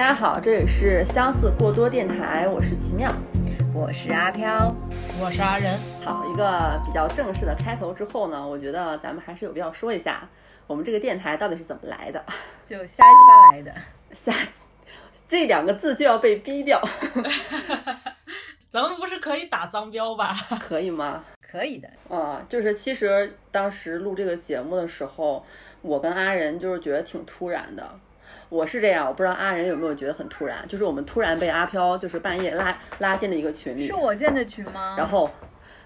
[0.00, 3.14] 大家好，这里是相似过多电台，我是奇妙，
[3.74, 4.74] 我是阿飘，
[5.20, 5.78] 我是阿仁。
[6.02, 10.26] 好，一个比较正式的开头之后呢，我觉得咱们还是有必要说一下，
[10.66, 12.24] 我们这个电台到底是怎么来的？
[12.64, 13.74] 就瞎鸡巴来的，
[14.14, 14.32] 瞎
[15.28, 16.80] 这两个字就要被逼掉，
[18.72, 20.34] 咱们不是可以打脏标吧？
[20.66, 21.22] 可以吗？
[21.42, 21.86] 可以的。
[22.08, 25.44] 啊，就是其实当时录这个节目的时候，
[25.82, 27.86] 我跟阿仁就是觉得挺突然的。
[28.50, 34.96] 我是这样，我不知道阿仁有没有觉得很突然，就是我们突然被阿飘就是半夜拉拉进了一个群里，是我建的群吗？
[34.98, 35.30] 然后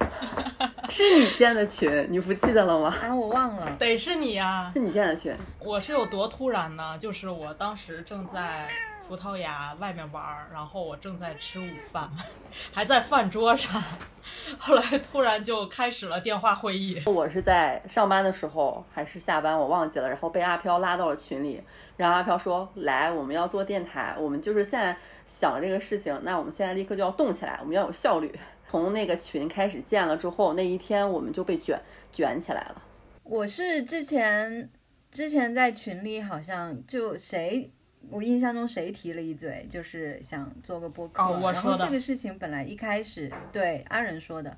[0.89, 2.95] 是你建的群，你不记得了吗？
[3.03, 6.97] 啊，我忘了，得是你呀、是你建的群，我是有多突然呢？
[6.99, 8.67] 就是我当时正在
[9.07, 12.11] 葡萄牙外面玩儿，然后我正在吃午饭，
[12.73, 13.83] 还在饭桌上，
[14.59, 17.03] 后来突然就开始了电话会议。
[17.07, 21.63] 我是在上班的时候还是下班，我忘记了，然后被阿飘拉到了群里，
[21.99, 24.97] 然后阿飘说：“来，我们要做电台，我们就是现在
[25.27, 28.39] 想这个事情，那我们现在立刻就要动起来，我们要有效率。”
[28.71, 31.79] 从那个群开始建了之后，那一天我们就被卷
[32.11, 32.83] 卷起来了。
[33.23, 34.69] 我是之前
[35.11, 37.71] 之前在群里好像就谁。
[38.11, 41.23] 我印象中谁提了一嘴，就是想做个播客。
[41.23, 44.57] 哦我说的然后这个事情本来一开始对阿仁说的，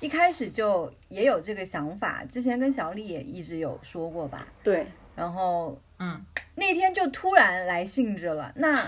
[0.00, 2.24] 一开始就也有这个想法。
[2.24, 4.46] 之前跟小李也一直有说过吧。
[4.62, 8.86] 对，然后嗯，那天就突然来兴致了，那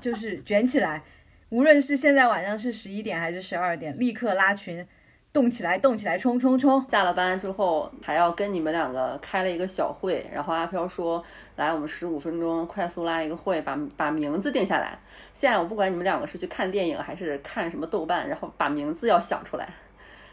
[0.00, 1.02] 就是卷起来。
[1.50, 4.86] 无论是现在晚上是十一点还是十二点，立刻拉群，
[5.32, 6.80] 动起来，动起来，冲冲冲！
[6.82, 11.24] 下了班之后还要跟你们两个开了一个小会，然后阿飘说
[11.56, 14.98] ：“来，我们十五分钟快速拉一个会，把把名字定下来。
[15.34, 19.72] 现在我不管你们两个是去看电影还是看什么豆瓣，然后把名字要想出来。”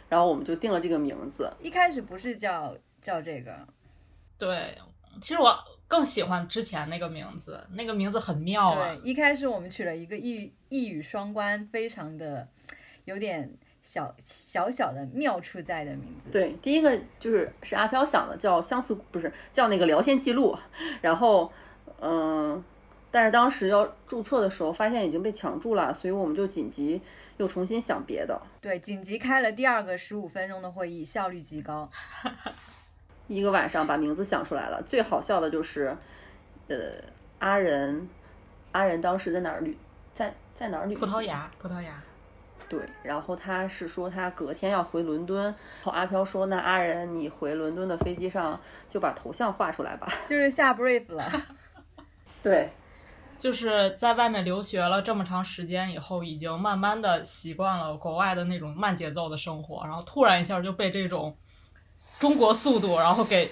[0.09, 1.50] 然后我们就定了这个名字。
[1.61, 3.55] 一开始不是叫叫这个，
[4.38, 4.75] 对，
[5.22, 5.55] 其实我
[5.88, 12.48] 更喜欢之前那个名字，那个名字很妙啊对。，一开始我们取了一个一一语双关，非常的
[13.05, 13.54] 有点
[13.89, 16.30] 小小小的妙处在的名字。
[16.32, 20.55] 对，第一个就是是阿飘想的，叫相似，不是叫那个聊天记录。
[21.02, 21.52] 然后，
[21.99, 22.64] 嗯，
[23.10, 27.02] 但是当时要注册的时候，发现已经被抢注了，所以我们就紧急
[27.38, 28.39] 又重新想别的。
[28.61, 31.89] 对，紧急开了第二个十五分钟的会议，效率极高。
[33.26, 34.83] 一个晚上把名字想出来了。
[34.83, 35.98] 最好笑的就是，
[36.67, 36.78] 呃，
[37.39, 38.08] 阿仁，
[38.72, 39.76] 阿仁当时在哪儿旅，
[40.14, 40.95] 在在哪儿旅？
[40.95, 42.04] 葡萄牙，葡萄牙。
[42.69, 48.59] 对，然后他是说他隔天要回伦敦，然后阿飘说那阿仁你回伦敦的飞机上
[48.91, 50.07] 就把头像画出来吧。
[50.27, 51.30] 就是下 brief 了。
[52.43, 52.69] 对，
[53.37, 61.36] 就是在外面留学了这么长时间以后，已经慢慢的习惯了国外的那种慢节奏的生活，然后突然一下就被这种
[62.19, 63.51] 中国速度，然后给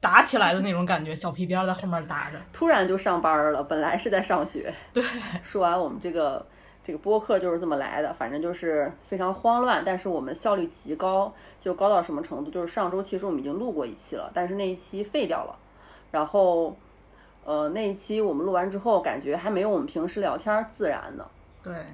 [0.00, 2.38] 打起来的那种感觉，小皮鞭在后面打着。
[2.52, 4.72] 突然就上班了，本来是在上学。
[4.92, 5.04] 对，
[5.44, 6.46] 说完我们这个
[6.86, 12.50] 这个播客就是这么来的，反正就是非常慌乱，但是我们效率极高，就高到什么程度？
[12.52, 15.58] 就是上周其实我们已经录过一期了，但是那一期废掉了，
[16.12, 16.76] 然后
[17.44, 21.26] 呃那一期我们录完之后，感觉还没有我们平时聊天自然呢。
[21.60, 21.86] 对，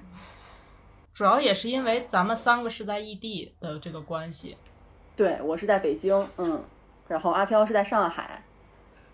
[1.14, 4.58] 主要也是因为咱们三个是在异地的这个关系。
[5.16, 6.62] 对我是在北京，嗯，
[7.08, 8.42] 然后阿飘是在上海，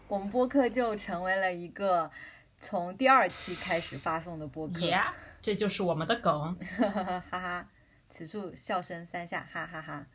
[0.09, 2.11] 我们播客就成为了一个
[2.59, 5.01] 从第二期开始发送的播客，耶、
[5.41, 6.57] 这就是我们的梗。
[6.79, 6.89] 哈
[7.31, 7.67] 哈哈，
[8.09, 10.07] 此处笑声三下，哈哈哈。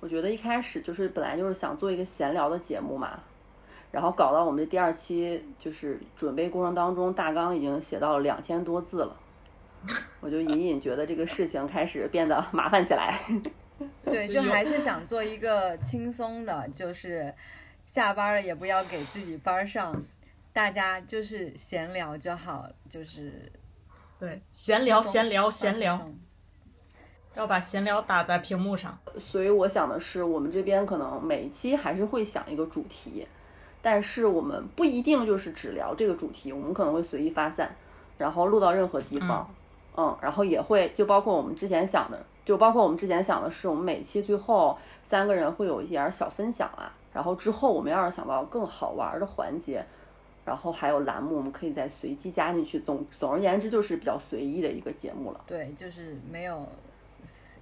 [0.00, 3.20] 我觉得一开始就是本来就是想做一个闲聊的节目嘛，
[3.90, 9.16] 然后搞到我们的第二期就是准备过程当中，大纲已经写到了两千多字了，
[10.20, 13.20] 我就隐隐觉得这个事情开始变得麻烦起来。
[14.04, 17.34] 对，就还是想做一个轻松的，就是
[17.86, 20.00] 下班了也不要给自己班上，
[20.52, 23.50] 大家就是闲聊就好，就是
[24.18, 26.00] 对，闲聊，闲聊，闲聊，
[27.36, 28.98] 要把闲聊打在屏幕上。
[29.16, 33.28] 所以我想的是，我们这边可能每一期还是会想一个主题，
[33.80, 37.76] 但是我们不一定就是只聊这个主题，我们可能会随意发散，
[38.16, 39.48] 然后录到任何地方，
[39.96, 49.86] 嗯然后也会就包括我们之前想的，就包括我们之前想的是，我们每期最后三个人会有一点儿小分享啊，然后之后我们要是想到更好玩的环节。
[50.48, 52.80] 然后还有栏目，我们可以再随机加进去。
[52.80, 55.44] 总总而言之，就是比较随意的一个节目了。
[55.46, 56.66] 对，就是没有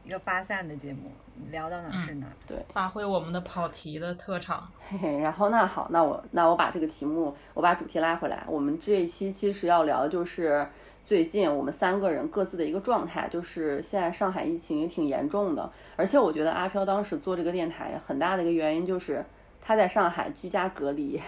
[0.05, 1.11] 一个发散的节目，
[1.51, 2.33] 聊到哪儿是哪儿。
[2.67, 4.71] 发挥我们的跑题的特长。
[4.89, 8.45] 嘿嘿，然后那好，那我那我把这个题目，我把主题拉回来。
[8.47, 10.65] 我们这一期其实要聊的就是
[11.05, 19.25] 最近我们三个人各自的一个状态，就是现在上海疫情也挺严重的，而且我觉得阿飘当时做这个电台很大的一个原因就是
[19.61, 21.21] 他在上海居家隔离，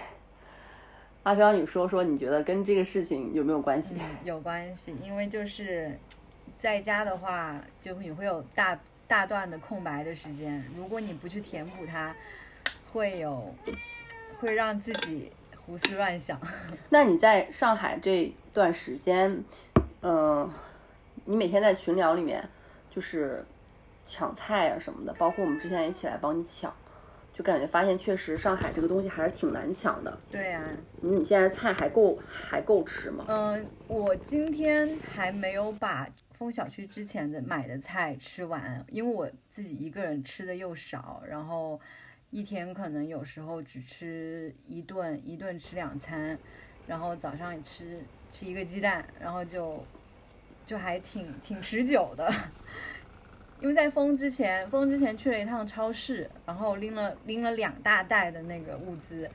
[1.24, 3.96] 阿飘，你说说，你觉得跟这个事情有没有关系？
[3.98, 5.98] 嗯，有关系，因为就是
[6.56, 12.14] 在家的话，就你会有大大段的空白的时间，如果你不去填补它，
[12.90, 13.54] 会有
[14.40, 16.40] 会让自己胡思乱想。
[16.88, 19.44] 那你在上海这段时间，
[20.00, 20.50] 嗯、
[21.26, 22.48] 你每天在群聊里面
[22.90, 23.44] 就是
[24.06, 26.74] 抢菜啊什么的，包括我们之前一起来帮你抢，
[27.38, 30.18] 就感觉发现确实上海这个东西还是挺难抢的。
[30.28, 30.68] 对啊，
[31.00, 33.24] 你现在菜还够还够吃吗？
[33.28, 41.80] 嗯，我今天还没有把封小区之前的买的菜吃完，因为我自己一个人吃的又少，然后
[42.30, 46.36] 一天可能有时候只吃一顿，一顿吃两餐，
[46.88, 48.00] 然后早上吃
[48.32, 49.84] 吃一个鸡蛋，然后就
[50.66, 52.28] 就还挺挺持久的。
[53.60, 59.28] 因为在封之前，封之前去了一趟超市，然后拎了拎了两大袋的那个物资，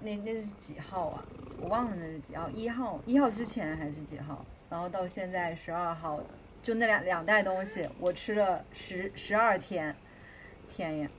[0.00, 1.24] 那那是几号啊？
[1.60, 4.44] 我忘了那是几号，一号一号之前还是几号？
[4.70, 6.20] 然后到现在十二号，
[6.62, 9.94] 就那两两袋东西，我吃了十十二天，
[10.68, 11.10] 天呀！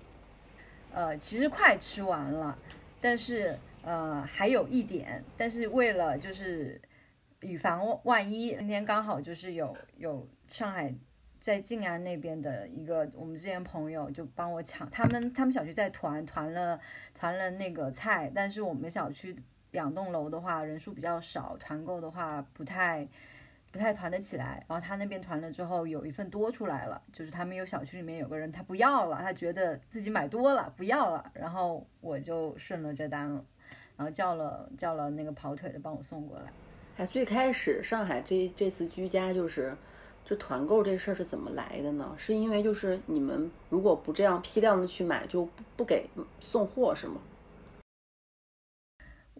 [0.91, 2.57] 呃，其实快吃完了，
[2.99, 6.81] 但是呃还有一点，但是为了就是
[7.41, 10.93] 以防万一，今天刚好就是有有上海
[11.45, 16.79] 在静安那边的一个我们之前朋友就帮我抢，他们他们小区在团团了
[17.13, 19.35] 团了那个菜，但是我们小区
[19.69, 23.07] 两栋楼的话人数比较少，团购的话不太
[23.71, 24.65] 不太团得起来。
[24.67, 33.45] 然后他那边团了之后有一份多出来了，就是他们有小区里面有个人他不要了，他觉得自己买多了不要了，然后我就顺了这单了，
[33.95, 36.45] 然后叫了叫了那个跑腿的帮我送过来。
[36.97, 39.77] 哎，最开始上海这这次居家就是，
[40.25, 42.15] 就团购这事儿是怎么来的呢？
[42.17, 47.21] 是因为就是你们如果不这样批量的去买，就不不给送货是吗？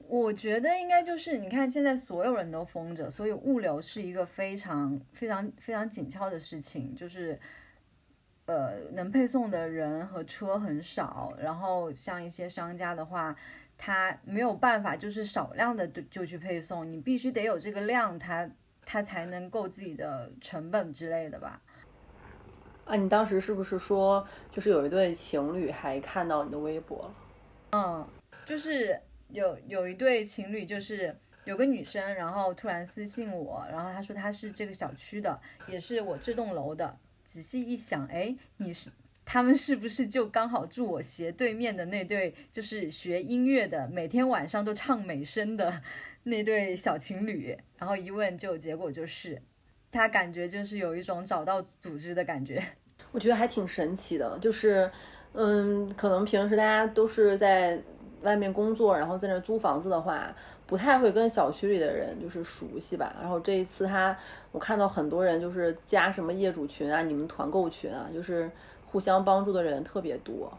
[0.07, 7.39] 我觉得应该就是，你看现在所有人都封着，所以物流是一个非常非常非常紧俏的事情，就是，
[8.45, 13.35] 呃，能配送的人和车很少，然后像一些商家的话，
[13.75, 18.47] 他没有办法就是少量的就就去配送，你必须得有这个量，他
[18.85, 21.61] 他才能够自己的成本之类的吧。
[22.85, 27.15] 啊，你当时是不是说就是有一对情侣还看到你的微博了？
[27.71, 28.07] 嗯，
[28.45, 36.97] 就是有有一对情侣，就是有个女生，然后突然私信我，然后她说她是这个小区的，也是我这栋楼的。
[37.23, 38.91] 仔细一想，哎，你是
[39.25, 45.81] 他们是不是就刚好住我斜对面的那对，就是学音乐的，每天晚上都唱美声的
[46.27, 47.55] 那对小情侣？
[47.77, 49.39] 然后一问就结果就是，
[49.91, 52.61] 他感觉就是有一种找到组织的感觉。
[53.13, 54.89] 我觉得还挺神奇的，就是，
[55.33, 57.79] 嗯，可能平时大家都是在
[58.23, 60.35] 外面工作，然后在那租房子的话，
[60.65, 63.15] 不太会跟小区里的人就是熟悉吧。
[63.21, 64.17] 然后这一次他，
[64.51, 68.49] 我看到很多人就是加什么业主群啊、你们团购群啊，就是
[68.87, 70.51] 互相帮助的人特别多。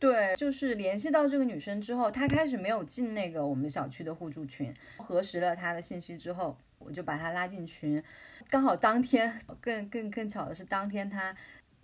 [0.00, 8.02] 对，就是联系到这个女生之后，她开始没有进那个我们小区的互助群，核实了她的信息之后，我就把她拉进群。
[8.48, 11.36] 刚好当天， 更更更巧的是，当天她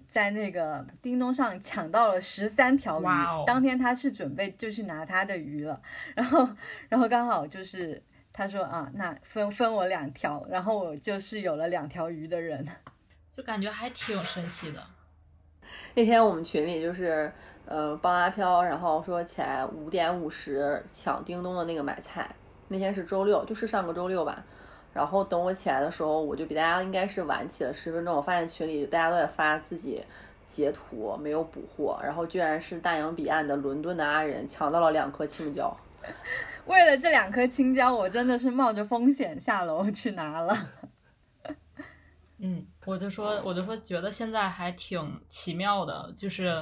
[0.06, 3.04] 在那个叮咚上抢到了十三条鱼。
[3.46, 5.82] 当天她是准备就去拿她的鱼了，
[6.14, 6.49] 然后
[6.88, 12.66] 然后刚好就是她说啊，那分分我两条，然后我就是有了两条鱼的人。
[13.28, 14.82] 就感觉还挺神奇的。
[15.94, 17.30] 那天我们群里就是，
[17.66, 22.35] 呃，帮阿飘，然后说起来五点五十抢叮咚的那个买菜，
[22.68, 24.44] 那天是周六，就是上个周六吧。
[24.92, 28.16] 然后等我起来的时候，我就比大家应该是晚起了十分钟。
[28.16, 30.02] 我发现群里大家都在发自己
[30.50, 35.76] 截图，没有补货，然后居然是大洋彼岸的伦敦的阿仁抢到了两颗青椒。
[36.66, 40.56] 为了这两颗青椒，我真的是冒着风险下楼去拿了。
[42.38, 46.58] 嗯，我就说，我就说，觉得现在还挺奇妙的，就是，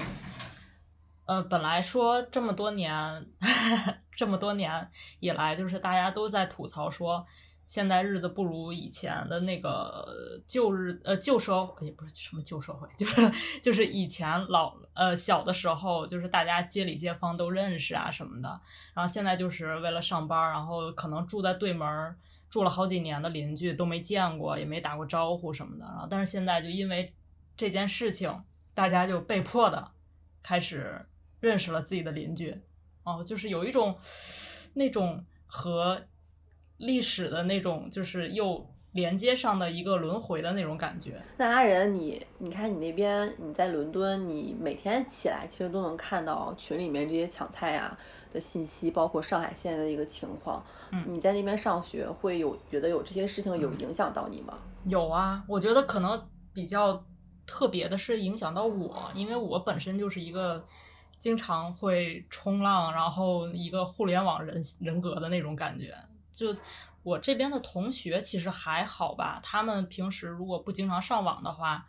[1.26, 3.26] 呃，本来说这么多年，
[4.14, 4.88] 这么多年
[5.20, 7.24] 以来，就是大家都在吐槽说，
[7.66, 18.48] 现在日子不如以前的那个旧日呃旧社会，也不是什么旧社会，就是就是以前老呃小的时候，就是大家街里街坊都认识啊什么的，
[18.94, 22.16] 然后现在就是为了上班，然后可能住在对门。
[22.50, 25.84] 住了好几年的邻居都没见过，也没打过招呼什么的。
[25.86, 27.12] 然后，但是现在就因为
[27.56, 28.32] 这件事情，
[28.74, 29.90] 大家就被迫的
[30.40, 31.04] 开始
[31.44, 32.56] 认识了自己的邻居。
[33.04, 33.96] 哦，就是有一种
[34.72, 36.00] 那种和
[36.78, 41.20] 历史的那种，就是又连接上的一个轮回的那种感觉。
[41.36, 47.98] 那阿仁，你你看你那边你在伦敦，你每天起来其实都能看到群里面这些抢菜啊、
[48.32, 50.64] 的信息，包括上海现在的一个情况。
[50.90, 54.58] 嗯你在那边上学会有觉得有这些事情有影响到你吗？
[54.86, 57.04] 有啊，我觉得可能比较
[57.46, 60.64] 特别的是影响到我，因为我本身就是一个
[61.24, 65.96] 经常会冲浪，然后一个互联网人人格的那种感觉。
[66.30, 66.54] 就
[67.02, 71.86] 我这边的同学其实还好吧，他们平时如果不经常上网的话，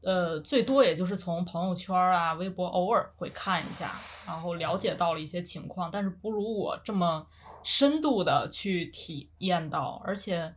[0.00, 7.26] 呃，最多也就是从朋友圈啊、微博偶尔会看一下，然后了解到了一些情况，但是不如我这么
[7.62, 10.54] 深度的去体验到，而且。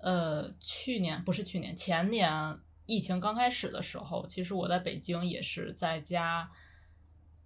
[0.00, 2.56] 呃，去年不是去年，前年
[2.86, 6.48] 疫情刚开始的时候，其实我在北京也是在家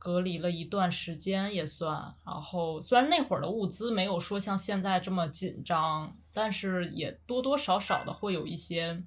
[0.02, 2.12] 隔离了一段时间，也算。
[2.26, 9.00] 然后虽然那会儿的物资没有说像现在这么紧张，但是也多多少少的会有一些，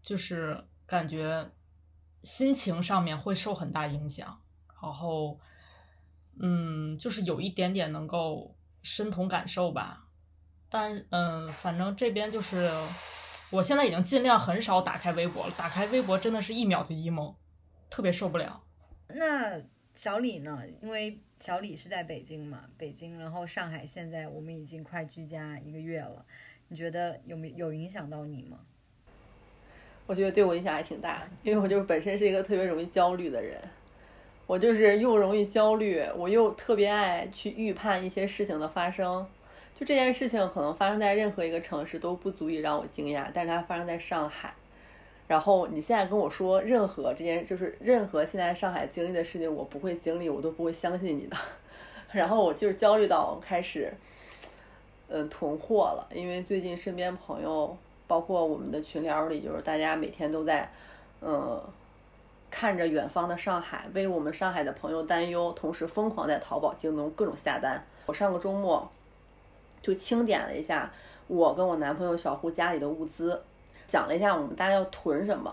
[0.00, 1.50] 就是感觉
[2.22, 4.40] 心情上面会受很大影响。
[4.80, 5.40] 然后，
[6.38, 10.04] 嗯，就是有一点点能够身同感受吧。
[10.70, 12.70] 但嗯，反正这边就是，
[13.50, 15.52] 我现在已经尽量很少打开微博了。
[15.56, 17.34] 打开微博真的是一秒就 emo，
[17.90, 18.62] 特别受不了。
[19.08, 19.60] 那
[19.98, 20.62] 小李呢？
[20.80, 26.24] 因为小李是在北京嘛，北京，然后上海现在我们已经快居家一个月了，
[26.68, 28.60] 你觉得有没有影响到你吗？
[30.06, 33.60] 我觉得对我影响还挺大，因为我就是本身是一个特别容易焦虑的人，
[34.46, 39.26] 我就是又容易焦虑，我又特别爱去预判一些事情的发生。
[39.74, 44.54] 就这件事情可能发生在任何一个城市都不足以让我惊讶，但是它发生在上海。
[45.28, 51.36] 然后你现在跟我说任何这件就是任何现在上海经历的事情，我不会经历，我都不会相信你的。
[52.10, 53.92] 然后我就是焦虑到开始，
[55.08, 60.68] 嗯，囤货了，因为最近身边朋友，包括我们的群聊里，就是大家每天都在，
[61.20, 61.62] 嗯，
[62.50, 67.84] 看着远方的上海，为我们上海的朋友担忧，同时疯狂在淘宝、京东各种下单。
[68.06, 68.90] 我上个周末。
[69.80, 70.90] 就清点了一下
[71.28, 73.40] 我跟我男朋友小胡家里的物资，
[73.88, 75.52] 想了一下我们大概要囤什么，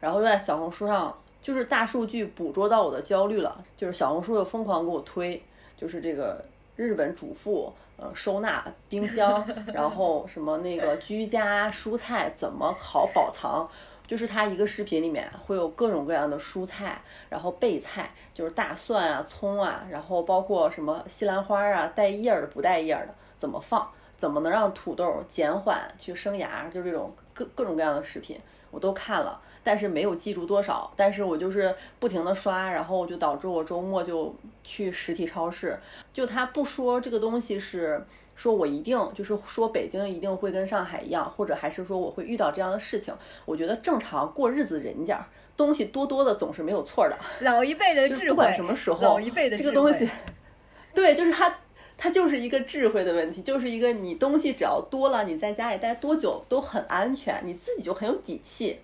[0.00, 5.42] 然后又在小红书上就是大数据捕捉到我的焦虑了，就是小红书又疯狂给我推，
[5.76, 6.42] 就是这个
[6.76, 13.68] 日本主妇呃收纳冰箱，然后什么那个居家蔬菜怎么好保藏，
[14.06, 23.14] 就是它一个视频里面会有各种各样的蔬菜，然后备菜就是大蒜啊、葱啊，然后包括什么西兰花啊，带叶儿的不带叶儿的。
[23.38, 23.90] 怎么放？
[24.16, 26.68] 怎么能让土豆减缓去生芽？
[26.72, 28.38] 就这种各各种各样的视频，
[28.70, 30.92] 我都看了，但是没有记住多少。
[30.96, 35.78] 但是我就是不停的刷，然后就导致我周末就去实体超市。
[36.12, 43.14] 就他不说这个东西是说我一定就是说北京一定会跟上海一样，或者还是说我会遇到这样的事情。
[43.44, 47.16] 我觉得正常过日子人家东西多多的总是没有错的。
[47.40, 50.08] 老一辈的 智慧，不管什么时候，老一辈的这个东西，
[50.94, 51.58] 对，就是他。
[51.96, 58.78] 它就是一个智慧的问题，就是一个你东西只要多了，你在家里待多久都很安全，你自己就很有底气。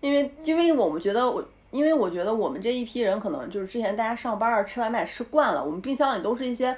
[0.00, 6.76] 因为，因为我们觉得我，因为我觉得我们这一批人可能就是之前大家上班儿吃外卖吃惯了，我们冰箱里都是一些，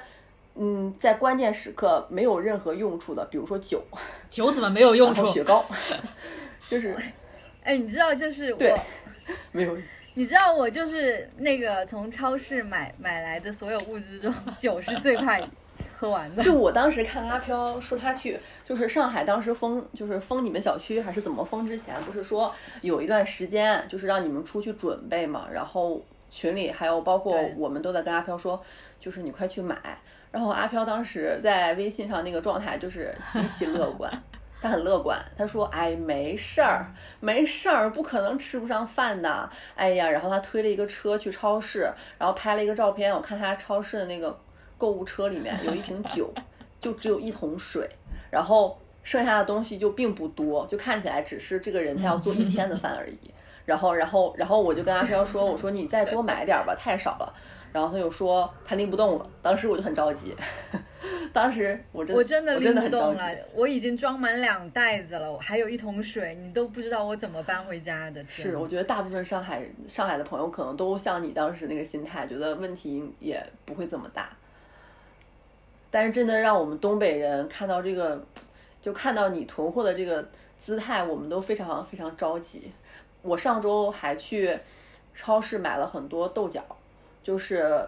[0.55, 3.81] 嗯，在关键时刻没有任何用处的，比如说酒，
[4.29, 5.27] 酒怎么没有用处？
[5.27, 5.65] 雪糕，
[6.69, 6.95] 就是，
[7.63, 8.79] 哎，你知道，就是我
[9.51, 9.77] 没有。
[10.17, 15.39] 你知道我就是那个从超市买买来的所有物资中，酒是最快
[15.95, 16.41] 喝完的。
[16.41, 28.59] 就我当时看阿飘说他去，就是上海当时封，就是封你们小区还是怎么封之前，不是说有一段时间就是让你们出去准备嘛，然后群里还有包括我们都在跟阿飘说，
[28.99, 29.99] 就是你快去买。
[30.31, 34.11] 然后阿飘当时在微信上那个状态就是极其乐观。
[34.61, 36.87] 他很乐观，他说：“哎，没事儿，
[37.19, 43.13] 没事儿，不可能吃不上饭的。”哎呀，然后他推了一个车去超市，然后拍了一个照片。
[43.13, 44.37] 我看他超市的那个
[44.77, 46.33] 购物车里面 有一瓶酒，
[46.81, 47.87] 就只有一桶水，
[48.31, 53.17] 然后剩下的东西就并不多，就看起来只是这个人他要做一天的饭而已。
[53.65, 57.33] 然后，然后，然后我就跟阿飘说：“我说你再多买点吧，太少了。”
[57.77, 60.35] 然后他就说他拎不动了，当时我就很着急。
[61.31, 68.25] 当时我真我真的拎不动了，我已经装满两袋子了，还有一桶水，你都不知道我怎么搬回家的。
[68.25, 74.29] 是，我觉得大部分上海上海的朋友可能都像你当时那个心态，觉得问题也不会这么大。
[75.91, 78.25] 但是真的让我们东北人看到这个，
[78.81, 80.27] 就看到你囤货的这个
[80.59, 82.71] 姿态，我们都非常非常着急。
[83.21, 84.57] 我上周还去
[85.13, 86.65] 超市买了很多豆角。
[87.27, 87.85] 就是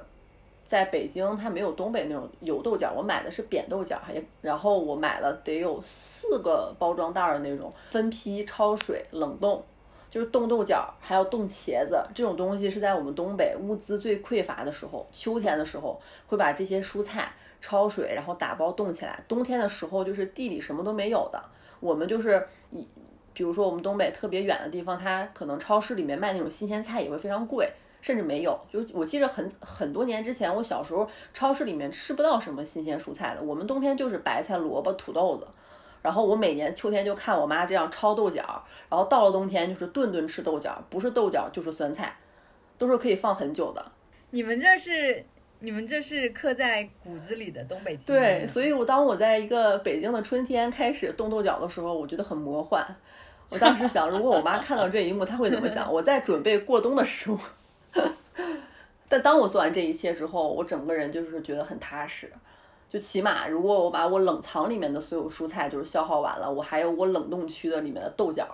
[0.67, 9.63] 在北京，它没有东北那种油豆角，我买的是扁豆角，还然后我买了得有四个包装袋的那种，分批焯水冷冻，
[10.11, 17.31] 就是冻豆角，还有冻茄子这种东西是在我们东北物资最匮乏的时候，秋天的时候会把这些蔬菜
[17.63, 19.23] 焯水，然后打包冻起来。
[19.25, 21.41] 冬天的时候就是地里什么都没有的，
[21.79, 22.85] 我们就是以，
[23.31, 28.59] 比如说我们东北特别远的地方，它可能超市里面卖那种新鲜菜也会非常贵，甚至没有。
[28.71, 35.47] 就我记得很很多年之前，我小时候超市里面吃不到什么新鲜蔬菜的，我们冬天就是白菜、萝卜、土豆子。
[36.01, 42.15] 然后我每年秋天就看我妈这样焯豆角，然后到了冬天就是顿顿吃豆角，不是豆角就是酸菜，
[42.77, 43.85] 都是可以放很久的。
[44.29, 45.25] 你们这是
[45.59, 48.17] 你们这是刻在骨子里的东北基因。
[48.17, 52.95] 对，所以我当我在一个北京的春天开始冻豆角的时候，我觉得很魔幻。
[53.49, 55.91] 我当时想，如果我妈看到这一幕，她会怎么想？
[55.91, 57.37] 我在准备过冬的食物。
[59.09, 62.31] 但当我做完这一切之后，我整个人就是觉得很踏实。
[62.89, 68.47] 就起码，如果我把我冷藏里面的所有蔬菜就是消耗完了，我还有我冷冻区的里面的豆角，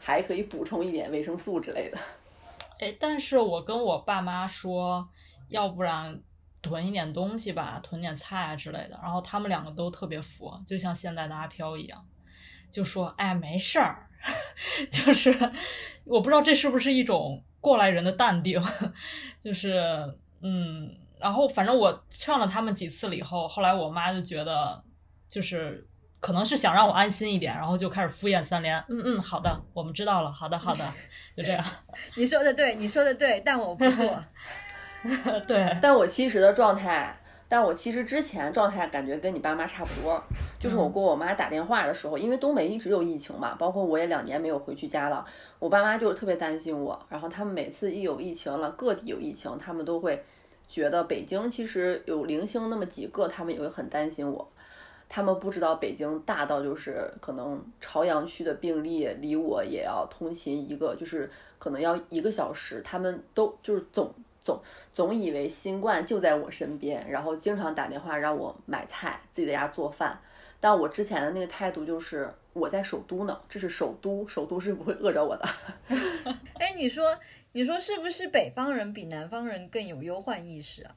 [0.00, 1.98] 还可以补充一点维生素之类的。
[2.78, 5.08] 哎，但是我跟我爸妈说，
[5.48, 6.20] 要不然
[6.62, 8.98] 囤一点东西吧，囤点菜啊之类的。
[9.02, 12.04] 然后他们两个都特别服，就像现在的阿飘一样，
[12.70, 14.08] 就说：“哎，没事儿。”
[14.90, 15.30] 就是
[16.04, 18.62] 我不知道这是不是一种过来人的淡定，
[19.40, 20.96] 就是嗯。
[21.20, 24.82] 然后，反正我劝了他们几次了以后，后来我妈就觉得，
[25.30, 25.86] 就是
[26.20, 28.78] 可能是想让我安心一点，然后就开始敷衍三连。
[28.90, 30.30] 嗯嗯，好的，我们知道了。
[30.30, 30.84] 好的，好的，
[31.34, 31.64] 就这样。
[32.16, 34.22] 你说的对，你说的对，但我不做。
[35.48, 37.18] 对，但我其实的状态，
[37.54, 40.20] 但我其实之前状态感觉跟你爸妈差不多，
[40.58, 45.24] 就是我给我妈打电话的时候，因为东北一直有疫情嘛，包括我也两年没有回去家了，
[45.60, 47.00] 我爸妈就是特别担心我。
[47.08, 50.24] 然后他们每次一有疫情了，各地有疫情，他们都会。
[50.66, 54.48] 觉得北京其实有零星那么几个，他们也会很担心我。
[55.08, 61.30] 他们不知道北京大到就是可能朝阳区的病例离我也要通勤一个，就是
[61.60, 62.82] 可能要一个小时。
[62.82, 64.12] 他们都就是总
[64.44, 70.20] 总总以为新冠就在我身边，然后经常打电话让我买菜，自己在家做饭。
[70.60, 75.48] 但我之前的那个态度就是我在首都呢，这是首都，首都是不会饿着我的。
[76.60, 77.18] 哎，你说。
[77.56, 80.96] 你说是不是北方人比南方人更有忧患意识啊？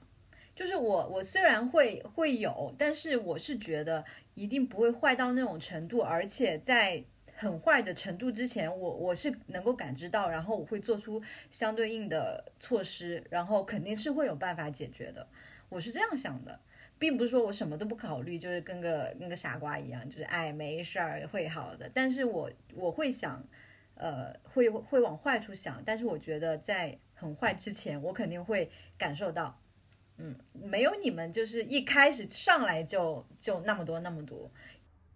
[0.56, 7.04] 就是我，我虽然会会有，但是我是觉得一定不会坏到那种程度，而且在
[7.38, 11.22] 很坏的程度之前，我我是能够感知到，然后我会做出
[11.52, 15.28] 相对应的措施，然后肯定是会有办法解决的。
[15.70, 16.60] 我是这样想的，
[16.98, 21.90] 并不是说我什么都不考虑，就是跟个跟个傻瓜一样，就是哎没事儿会好的。
[21.94, 23.48] 但是我我会想。
[24.00, 29.60] 呃，会会往坏处想，但是我觉得在很坏之前，我肯定会感受到，
[30.18, 34.52] 嗯，没有你们就是一开始上来就就那么多那么多。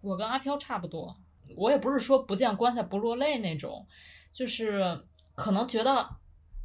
[0.00, 1.16] 我跟阿飘差不多，
[1.56, 3.86] 我也不是说不见棺材不落泪那种，
[4.32, 6.08] 就是可能觉得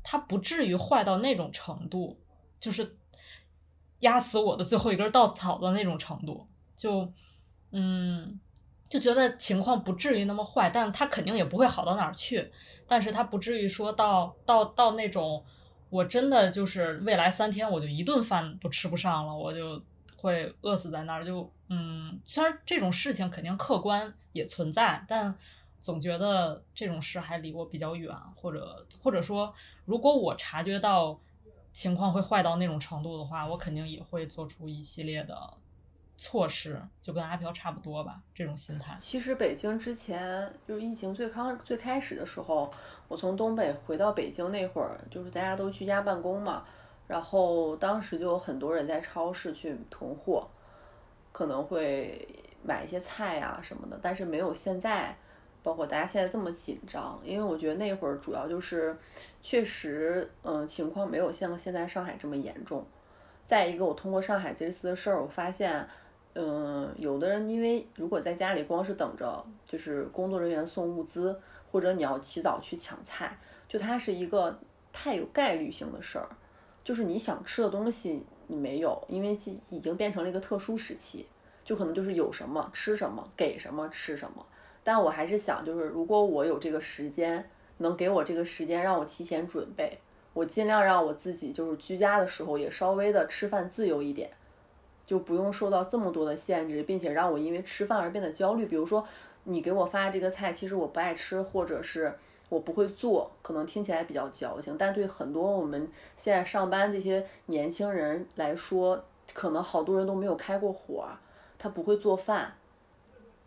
[0.04, 2.20] 他不至于坏到那种程度，
[2.60, 2.98] 就是
[4.00, 7.12] 压死我的最后一根稻草的那种程度，就
[7.72, 8.40] 嗯。
[8.90, 12.50] 就觉得情况不至于那么坏，但他肯定也不会好到哪儿去。
[12.88, 15.44] 但是他不至于说到到到那种，
[15.90, 19.84] 我真的就是未来三天我就一顿饭都吃不上了，我就
[20.18, 21.24] 会饿死在那儿。
[21.24, 25.34] 就嗯，虽然这种事情肯定客观也存在，但
[25.80, 29.54] 总觉得这种事还离我比较远，或者或者说，
[29.86, 31.18] 如果我察觉到
[31.72, 35.54] 情况会坏到那种程度的话，我肯定也会做出一系列的。
[36.20, 38.98] 措施就跟阿飘差不多吧，这种心态。
[39.00, 42.74] 其实北京之前就是疫情最刚最开始的时候，
[43.08, 46.66] 我从东北回到北京那会儿，就是大家都居家办公嘛，
[47.08, 50.48] 然后当时就有很多人在超市去囤货，
[51.32, 52.28] 可能会
[52.64, 55.16] 买一些菜啊什么的，但是没有现在，
[55.64, 58.96] 包括大家现在这么紧张，因为我觉得那会儿主要就是，
[59.42, 62.86] 确实，嗯，情况没有像现在上海这么严重。
[63.46, 65.88] 再一个，我通过上海这次的事儿，我发现。
[66.40, 71.36] 嗯，有的人因为如果在家里光是等着，就是工作人员送物资，
[71.72, 73.36] 或者你要起早去抢菜，
[73.68, 74.60] 就它是一个
[74.94, 76.30] 太有概率性的事儿，
[76.88, 79.38] 就是你想吃的东西你没有，因为
[79.70, 81.26] 已经变成了一个特殊时期，
[81.66, 84.46] 就可能就是有什么吃什么，给什么吃什么。
[84.86, 90.00] 但我还是想，就是如果我有这个时间，能给我这个时间让我提前准备，
[90.32, 94.30] 我尽量让我自己就是居家的时候也稍微的吃饭自由一点。
[95.06, 98.66] 就不用受到这么多的限制，并且让我因为吃饭而变得焦虑。
[98.66, 99.06] 比如说，
[99.44, 102.14] 你给我发这个菜，其实我不爱吃，或者是
[102.50, 111.06] 我不会做，可能听起来比较矫情，但对很多我们现在上班这些年轻人来说，可能好多人都没有开过火，
[111.60, 112.54] 他不会做饭，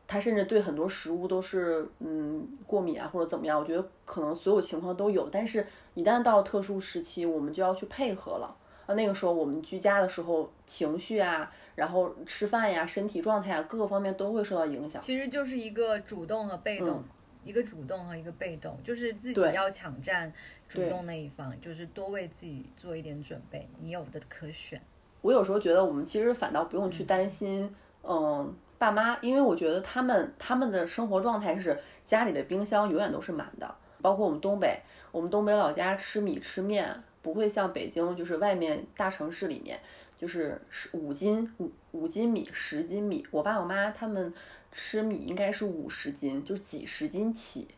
[0.06, 8.54] 他甚至对很多食物都是嗯过敏啊或者怎么样，我觉得可能所有情况都有，但是一旦到特殊时期，我们就要去配合了
[8.86, 8.94] 啊。
[8.94, 15.00] 那个时候我们居家的时候，情绪啊，然后吃饭呀、身体状态啊，各个方面都会受到影响。
[15.00, 17.02] 其实就是一个主动和被动，
[17.44, 20.32] 一个主动和一个被动，就是自己要抢占
[20.68, 24.80] 主动那一方，就是多为自己做一点准备，你有的可选。
[25.22, 34.80] 我有时候觉得我们其实反倒不用去担心，嗯，爸妈，因为我觉得他们他们的生活状态是家里的冰箱永远都是满的，包括我们东北，
[35.12, 39.78] 我们东北老家吃米吃面不会像北京就是外面大城市里面
[40.16, 44.32] 就是十五斤五五斤米十斤米，我爸我妈他们
[44.72, 47.68] 吃米应该是五十斤，就几十斤起，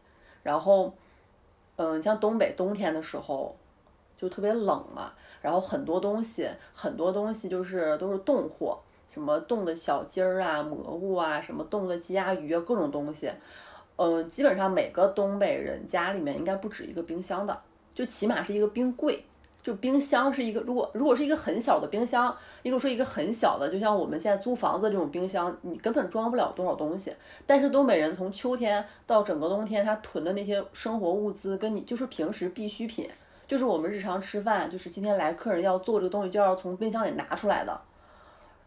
[0.42, 0.92] 然后，
[1.76, 3.57] 嗯，像东北冬天的时候
[4.16, 5.12] 就特别冷嘛。
[5.40, 8.78] 然后很多东西，很多东西就是都是冻货，
[9.11, 13.28] 什么冻的小鸡儿啊、蘑菇啊，什么冻的鸡鸭鱼啊，各种东西。
[13.96, 17.61] 嗯，基本上每个东北人家里面应该不止一个冰箱的，
[17.94, 19.24] 就起码是一个冰柜。
[19.62, 27.14] 就冰箱是一个，如果如果是一个很小的冰箱，如果说一个很小的，就像我们现在租房子这种冰箱，你根本装不了多少东西。
[27.46, 33.09] 但是东北人从秋天到整个冬天，他囤的那些生活物资，跟你就是平时必需品。
[33.46, 37.81] 就是我们日常吃饭，就是今天来客人要做这个东西，就要从冰箱里拿出来的，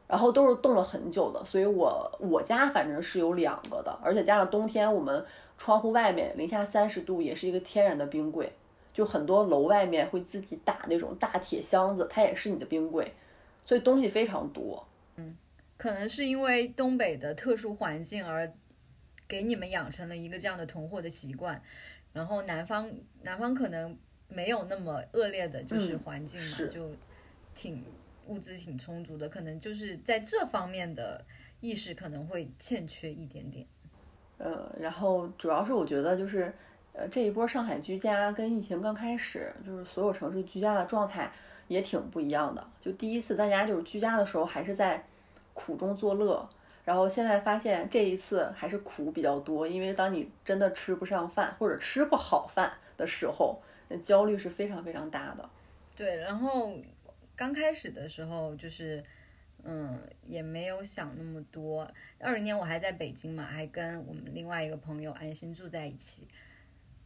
[0.07, 1.43] 然后都是冻了很久的。
[1.43, 5.25] 所以我我家反正是有两个的，而且加上冬天我们
[5.57, 8.53] 窗户外面零下三十度，也是一个天然的冰柜。
[8.95, 13.11] 就很多楼外面会自己打那种大铁箱子，它也是你的冰柜，
[13.65, 14.87] 所以东西非常多。
[15.17, 15.37] 嗯
[15.75, 18.49] 可能是因为东北的特殊环境而
[19.27, 21.61] 给你们养成了一个这样的囤货的习惯，
[22.13, 22.89] 然后南方
[23.21, 23.97] 南方可能
[24.29, 26.89] 没有那么恶劣的就是嗯环境嘛，是就
[27.53, 27.83] 挺
[28.27, 31.21] 物资挺充足的，可能就是在这方面的
[31.59, 33.67] 意识可能会欠缺一点点。
[34.37, 36.53] 呃，然后主要是我觉得就是，
[36.97, 41.29] 呃，这一波上海居家跟疫情刚开始，就是所有城市居家的状态
[41.67, 42.65] 也挺不一样的。
[42.81, 45.03] 就第一次大家就是居家的时候还是在
[45.53, 46.47] 苦中作乐，
[46.85, 55.49] 然后现在发现这一次还是苦比较多，因为当你真的吃不上饭或者吃不好饭的时候，那焦虑是非常非常大的。
[55.97, 56.73] 对，然后
[57.35, 59.03] 刚开始的时候就是，
[59.63, 61.85] 嗯，也没有想那么多。
[62.19, 66.25] 二零年我还在北京嘛，还跟我们另外一个朋友安心住在一起。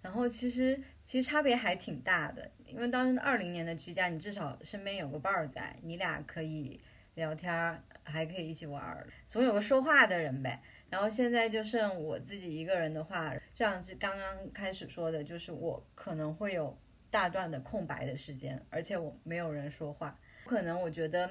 [0.01, 6.79] 然后其实其实差别还挺大的，因为当时二零年的居家，你至少身边有个伴儿在，你俩可以
[7.15, 10.61] 聊天儿，还可以一起玩儿，总有个说话的人呗。
[10.89, 16.75] 然后现在就剩我自己一个人的话，这样是刚刚开始说的，就是我可能会有
[17.11, 21.29] 大段的空白的时间，而且我没有人说话，可能我觉得，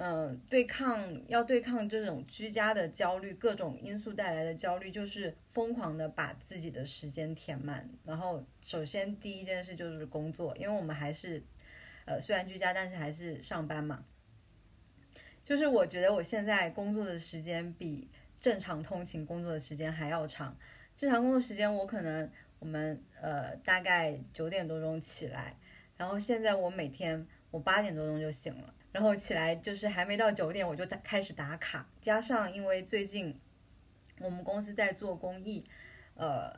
[0.00, 7.90] 呃，对抗要对抗这种居家的焦虑，各种因素带来的焦虑，就是疯狂的把自己的时间填满。
[8.04, 11.42] 然后，首先第一件事就是工作，因为我们还是，
[12.04, 14.04] 呃，虽然居家，但是还是上班嘛。
[15.44, 18.08] 就是我觉得我现在工作的时间比
[18.38, 20.56] 正常通勤工作的时间还要长。
[20.94, 22.30] 正常工作时间我可能
[22.60, 25.56] 我们呃大概九点多钟起来，
[25.96, 33.38] 然后现在我每天我八点多钟就醒了，然后起来就是还没到九点我就打开始打卡，加上因为最近
[34.20, 35.64] 我们公司在做公益，
[36.14, 36.52] 呃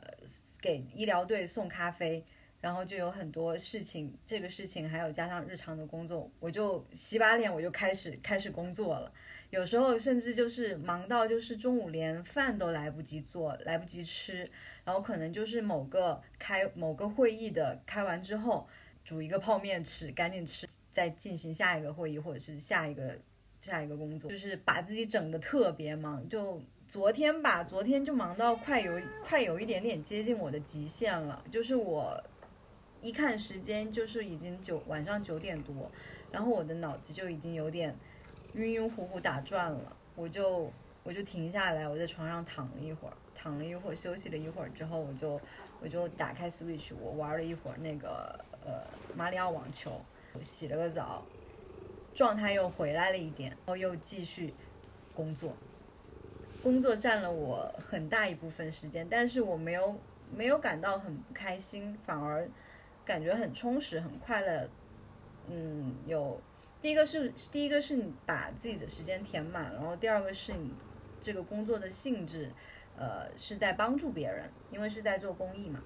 [0.61, 2.25] 给医疗队送咖啡。
[2.61, 9.11] 然后就有很多事情，这个事情还有加上日常的工作，我就洗把脸，我就开始开始工作了。
[9.49, 14.47] 有时候甚至就是忙到就是中午连饭都来不及做，来不及吃，
[14.85, 18.67] 然后可能就是某个开某个会议的开完之后，
[19.03, 23.17] 煮一个泡面吃，赶紧吃，再进行下一个会议或者是下一个
[23.59, 26.27] 下一个工作，就是把自己整的特别忙。
[26.29, 32.23] 就昨天吧，昨天就忙到快有快有一点点接近我的极限了，就是我。
[33.03, 35.89] 一看时间就是已经九晚上九点多，
[36.31, 37.97] 然后我的脑子就已经有点
[38.53, 45.41] 晕晕乎乎打转了，我就我就停下来，我在床上躺了一会儿，躺了一会儿，休息了一会儿之后，我就
[45.79, 48.81] 我就打开 Switch，我玩了一会儿那个呃
[49.15, 50.01] 马里奥网球，
[50.41, 51.23] 洗了个澡，
[52.13, 54.53] 状态又回来了一点，然后又继续
[55.13, 55.53] 工作，
[56.63, 59.95] 工作占了我很大一部分时间，但是我没有
[60.35, 62.49] 没有感到很不开心，反而。
[63.03, 64.69] 感觉很充实，很快乐。
[65.49, 66.39] 嗯，有
[66.79, 70.71] 第一个是第一个是你把自己的时间填满，然后第二个是你
[71.19, 72.51] 这个工作的性质，
[72.95, 75.81] 呃，是在帮助别人，因为是在做公益嘛。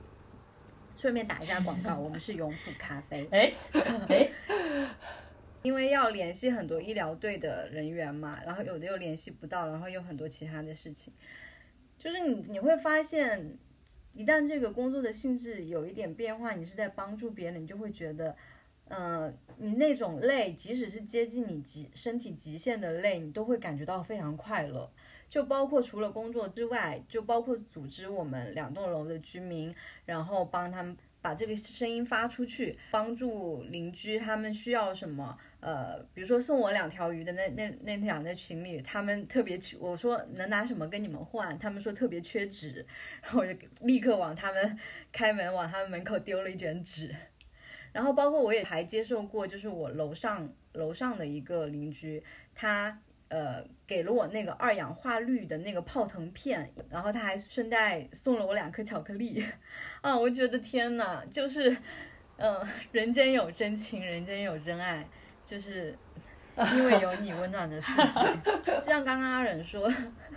[0.95, 3.27] 顺便打一下广告，我们是永普咖啡。
[3.31, 3.53] 哎
[4.07, 4.29] 哎，
[5.61, 11.13] 因为要联系很多医疗队的人员嘛，然后有的又联系不到，然后有很多其他的事情。
[11.99, 13.57] 就是你你会发现，
[14.13, 18.35] 一旦这个工作的性质有一点变化，你是在帮助别人，你就会觉得，
[18.89, 24.89] 嗯、你那种累，即使是接近你极身体极限的累，你都会感觉到非常快乐。
[25.29, 29.73] 就包括除了工作之外，就包括组织我们两栋楼的居民，
[30.05, 35.37] 然后帮他们把这个声音发出去，帮助邻居他们需要什么。
[35.59, 41.57] 呃，比如说送我两条鱼的那那那两对情侣，他们特别缺，我说能拿什么跟你们换？
[41.57, 42.85] 他们说特别缺纸，
[43.23, 44.79] 然后我就立刻往他们
[45.11, 47.15] 开门往他们门口丢了一卷纸。
[47.91, 52.21] 然后包括我也还接受过，就是我楼上楼上的一个邻居，
[52.53, 59.45] 他呃给了我那个二氧化氯的那个泡腾片，然后他还顺带送了我两颗巧克力，
[60.01, 61.75] 啊，我觉得天呐，就是
[62.37, 65.07] 嗯、人间有真情，人间有真爱，
[65.45, 65.97] 就是
[66.73, 68.19] 因为有你温暖的四季。
[68.65, 69.89] 就像刚刚阿忍说，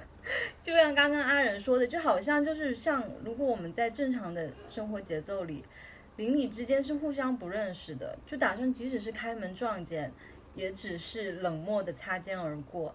[0.62, 5.64] 就像刚刚阿忍说的，就好像就是像如果我们在正常的生活节奏里，
[6.16, 10.12] 邻里之间是互相不认识的，就打算即使是开门撞见，
[10.58, 12.94] 也只是冷漠的擦肩而过。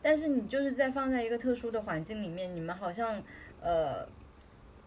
[0.00, 3.22] 但是你就是在放在一个特殊的环境里面，你们好像
[3.60, 4.08] 呃，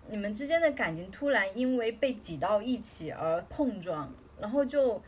[0.09, 5.03] 你们之间的感情突然因为被挤到一起而碰撞，然后就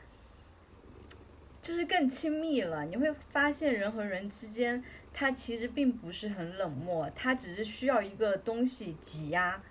[1.59, 2.85] 就是更亲密了。
[2.85, 9.63] 你会发现人和人之间，他其实并不是很冷漠，他只是需要一个东西挤压，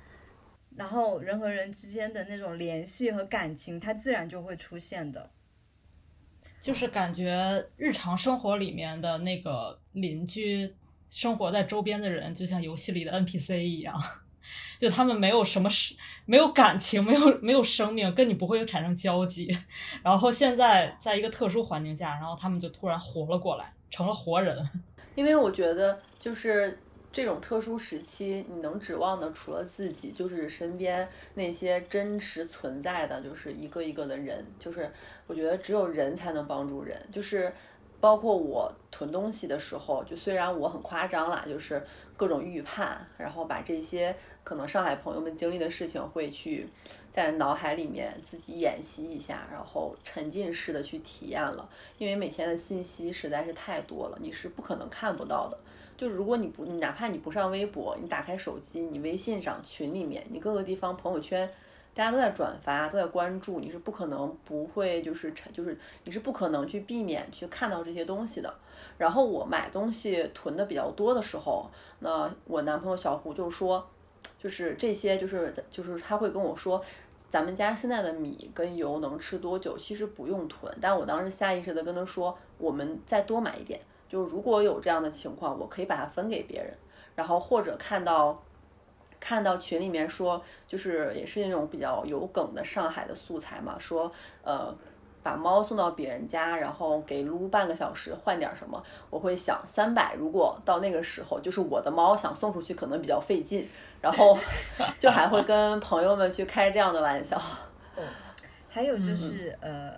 [0.77, 5.31] 然后人和人之间的那种联系和感情，它自然就会出现的。
[6.65, 10.75] 就是感觉日常生活里面的那个邻居，
[11.11, 13.95] 生活在周边的人，就像游戏里的 NPC 一样，
[14.81, 19.55] 就他们没有什么事没有感情，没有没有生命，跟你不会产生交集。
[20.03, 24.67] 然后现在在一个特殊环境下，然后他们就突然活了过来，成了活人。
[25.17, 26.79] 因为我觉得就是
[27.15, 34.45] 这种特殊时期，你能指望的除了自己，就是身边那些真实存在的，就是一个一个的人。
[34.59, 34.91] 就是
[35.29, 37.53] 我觉得只有人才能帮助人，就是
[38.01, 41.81] 包括我囤东西的时候，就虽然我很夸张啦，就是
[42.17, 46.67] 各种预判，然后把这些可能上海朋友们经历的事情会去
[47.13, 51.69] 在脑海里面自己演习一下，然后沉浸式的去体验了。
[51.97, 55.57] 因为每天的信息实在是太多了，你是不可能看不到的。
[55.97, 61.49] 就如果你不，你哪怕你不上微博，你打开手机，你微信上群里面，你各个地方朋友圈，
[61.95, 68.53] 大家都在转发，都在关注，你是不可能不会就是就是你是不可能去避免去看到这些东西的。
[68.99, 73.89] 然后我买东西囤的比较多的时候，那我男朋友小胡就说，
[74.39, 76.85] 就是这些就是就是他会跟我说。
[77.31, 79.77] 咱们家现在的米跟油能吃多久？
[79.77, 83.81] 其实不用囤，但我当时下意识的跟他说，我们再多买一点。
[84.09, 86.73] 就如果有这样的情况，我可以把它分给别人，
[87.15, 88.43] 然后或者看到
[89.19, 94.13] 看到群里面说，就是也是那种比较有梗的上海的素材嘛，说
[94.43, 94.75] 呃
[95.23, 103.67] 把猫送到别人家，然后给撸半个小时换点什么，我会想三百，如果到那个时候就是我的猫想送出去可能比较费劲，
[104.03, 104.37] 然后
[105.01, 107.41] 就还会跟朋友们去开这样的玩笑。
[108.69, 109.93] 还有就是、呃，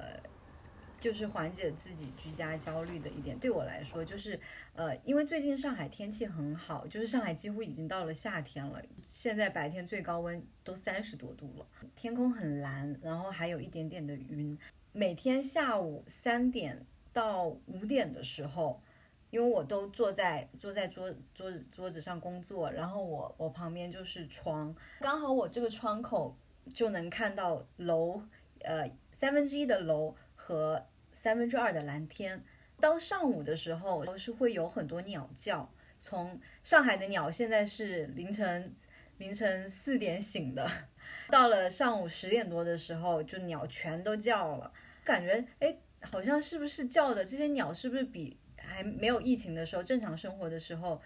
[1.06, 4.36] 就是缓解自己居家焦虑的一点，对我来说就是
[4.74, 14.58] 呃，因为最近上海天气很好，就是上海几乎已经到了夏天了，现在白天最高温都三十多度了，天空很蓝，然后还有一点点的云。
[14.90, 18.82] 每天下午三点到五点的时候，
[19.30, 26.36] 因为我都坐在坐在桌桌子桌子上工作，然后我我旁边就是窗，刚好我这个窗口
[26.74, 28.20] 就能看到楼。
[28.62, 30.84] 呃，三分之一的楼和
[31.26, 32.40] 三分之二的蓝天。
[32.78, 35.68] 当上午的时候，都是会有很多鸟叫。
[35.98, 38.72] 从上海的鸟现在是凌晨
[39.18, 40.70] 凌晨四点醒的，
[41.28, 44.72] 到了上午十点多的时候，就鸟全都叫了。
[45.02, 51.02] 感觉哎，好像是不是叫的这些鸟是不是比还没有疫情的时候正常生活的时候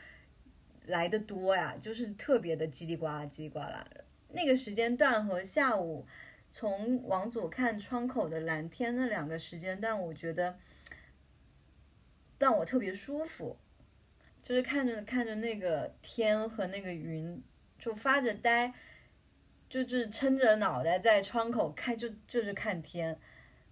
[0.84, 1.74] 来的多呀？
[1.80, 3.88] 就是特别的叽里呱啦叽里呱啦。
[4.28, 6.06] 那个时间段和下午。
[6.50, 10.58] 从往左看窗口的蓝天那两个时间段，我觉得
[12.38, 13.56] 让我特别舒服，
[14.42, 17.42] 就是看着看着那个天和那个云，
[17.78, 18.74] 就发着呆，
[19.68, 23.18] 就是撑着脑袋在窗口看，就就是看天。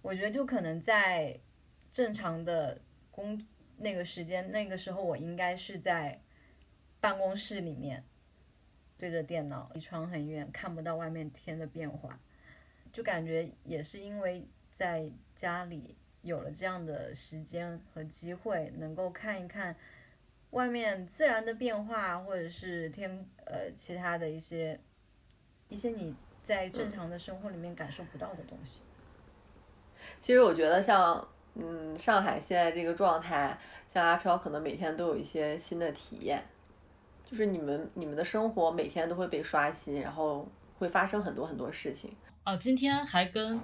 [0.01, 1.37] 我觉得就可能在
[1.91, 3.45] 正常的工
[3.77, 6.21] 那个时间，那个时候我应该是在
[7.01, 8.05] 办公室里面
[8.97, 12.17] 对着电脑，离窗很远，看不到外面天的变化。
[12.91, 19.75] 就感觉也是因为在家里有了这样的时间和机会，能够看一看
[20.51, 24.79] 外面自然的变化，或者是天呃其他的一些
[25.67, 28.81] 一些你在正常的生活里面感受不到的东西。
[30.19, 33.57] 其实我觉得像嗯上海现在这个状态，
[33.93, 36.43] 像阿飘可能每天都有一些新的体验，
[37.23, 40.47] 就是你们你们的生活每天都会被刷新，然后
[40.77, 42.15] 会发生很多很多事情。
[42.43, 43.59] 啊，今天还跟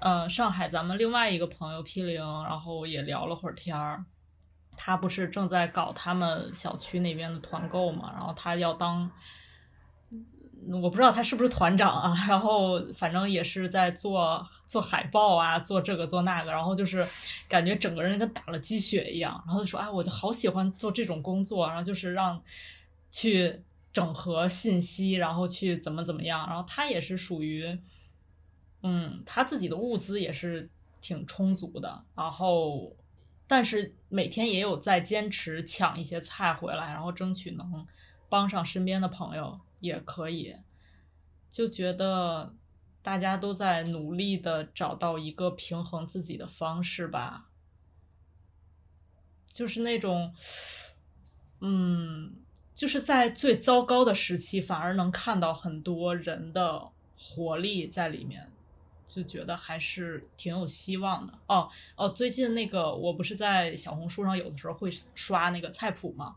[0.00, 4.04] 呃上海咱们另外一个朋友 P 零，然后也聊了会儿天儿。
[4.76, 9.10] 他不是正在搞他们小区那边的团购嘛，然后他要当，
[10.70, 17.04] 我不知道他是不是团长啊，然后反正也是在做做海报啊，做这个做那个，然后就是
[17.48, 22.40] 感觉整个人跟打了鸡血一样，然后就说哎，我就好喜欢做这种工作，然后就是让
[23.10, 23.60] 去
[23.92, 27.76] 整合信息，然后去怎么怎么样，然后他也是属于，
[28.82, 30.68] 嗯，他自己的物资也是
[31.00, 32.94] 挺充足的，然后。
[33.50, 37.86] 但是每天也有在坚持抢一些菜回来，然后争取能
[38.28, 40.54] 帮上身边的朋友也可以，
[41.50, 42.54] 就觉得
[43.02, 47.48] 大家都在努力的找到一个平衡自己的方式吧，
[49.50, 50.34] 就是那种，
[51.60, 52.34] 嗯，
[52.74, 58.50] 就是在最糟糕的时期，反而能看到很多人的活力在里面。
[59.08, 66.36] 就觉得还是挺有希望的哦哦，最近那个我不是在小红书上有的时候会刷那个菜谱嘛，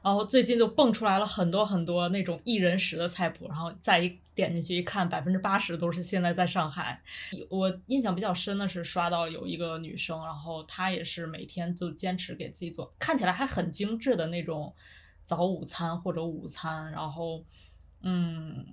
[0.00, 7.02] 然后最近就蹦出来了很多很多那种一人食的菜谱，然后再一点进去一看，百分之八十都是现在在上海。
[7.50, 14.72] 我印象比较深的是刷到有一个女生，然后她也是每天就坚持给自己做，看起来还很精致的那种
[15.24, 17.44] 早午餐或者午餐，然后
[18.02, 18.64] 嗯。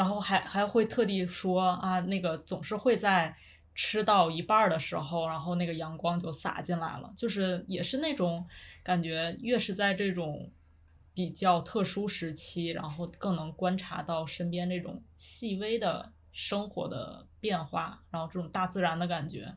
[0.00, 3.36] 然后还还会特地说啊，那个总是会在
[3.74, 8.42] 吃到一半的时候，然后那个阳光就洒进来了，就是也是那种
[8.82, 10.50] 感觉，越是在这种
[11.12, 19.54] 比较特殊时期，然后更能观察到身边这种细微的生活的变化，然后这种大自然的感觉，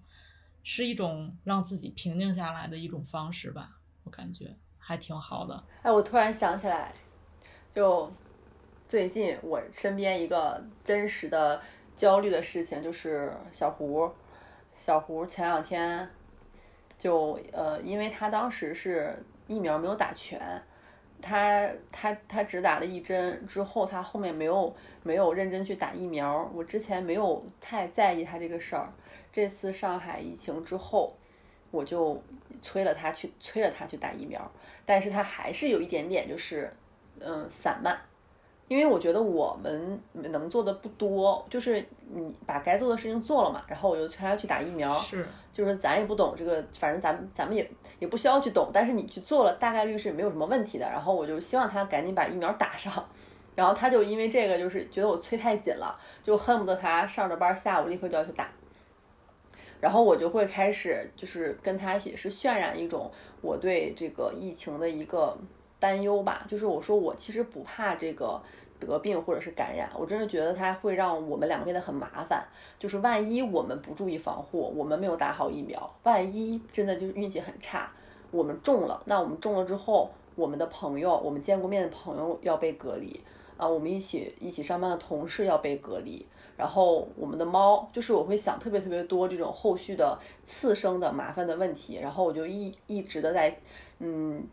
[0.61, 5.63] 是一种让自己平静下来的一种方式吧，我感觉还挺好的。
[5.83, 6.93] 哎，我突然想起来，
[7.73, 8.11] 就。
[8.93, 11.59] 最近我身边一个真实的
[11.95, 14.07] 焦虑的事情就是小胡，
[14.77, 16.07] 小胡前两天
[16.99, 20.39] 就呃，因为他当时是疫苗没有打全，
[21.23, 26.47] 他他他只打了一针之后，他后面没有没有认真去打疫苗。
[26.53, 28.93] 我之前没有太在意他这个事儿，
[29.31, 31.15] 这次上海疫情之后，
[31.71, 32.21] 我就
[32.61, 34.51] 催了他去催了他去打疫苗，
[34.85, 36.71] 但是他还是有一点点就是
[37.19, 37.99] 嗯散漫。
[38.69, 44.91] 因为我觉得我们能做的不多，就是你把该做的事情做了嘛，然后我就催他去打疫苗。
[44.93, 50.85] 是，就是咱也不懂这个，反正咱们咱们也也不需要去懂，但是你去做了，大概率是没有什么问题的。
[50.85, 53.05] 然后我就希望他赶紧把疫苗打上，
[53.53, 58.49] 然后他就因为这个就是觉得我催太紧了，就恨不得他上着班下午立刻就要去打。
[59.81, 65.37] 然后我就会开始就是跟他也是渲染一种我对这个疫情的一个。
[65.83, 68.41] 担忧吧，就是我说我其实不怕这个
[68.79, 72.41] 得病或者是感染，我真的觉得它会让我们两个变得很麻烦。
[72.79, 77.91] 就是万一我们不注意防护，我们没有打好疫苗，万一真的就是运气很差，
[78.31, 83.19] 我们中了，那我们中了之后，我们的朋友，我们见过面的朋友要被隔离
[83.57, 93.57] 啊，我们一起一起上班的同事要被隔离，然后我们的猫，就是我会想特别特别多这种后续的次生的麻烦的问题，然后我就一一直的在
[93.99, 94.47] 嗯。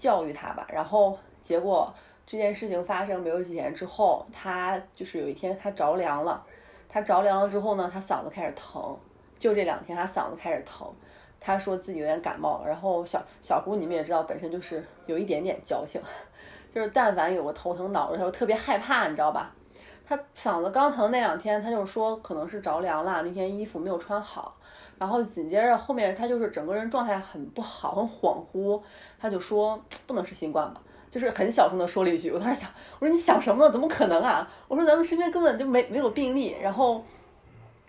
[0.00, 1.92] 教育他吧，然后结果
[2.26, 6.42] 这件事情发生没有几天之后，他就是有一天他着凉了，
[6.88, 8.96] 他着凉了之后呢，他嗓子开始疼，
[9.38, 10.90] 就这两天他嗓子开始疼，
[11.38, 12.68] 他说自己有点感冒了。
[12.68, 16.00] 然后小小胡你们也知道，本身就是有一点点矫情，
[16.74, 19.54] 就是但凡有个头疼脑热，他就特别害怕，你知道吧？
[20.06, 24.56] 他嗓子刚疼那两天，他就说可能是着凉了，那天衣服没有穿好。
[25.00, 28.78] 然后紧接着后面他就是整个人状态很不好，很恍惚，
[29.18, 32.30] 他就说不能是新冠吧，就是很小声的说了一句。
[32.30, 32.68] 我当时想，
[32.98, 33.72] 我说你想什么呢？
[33.72, 34.46] 怎么可能啊？
[34.68, 36.54] 我说咱们身边根本就没没有病例。
[36.60, 37.02] 然后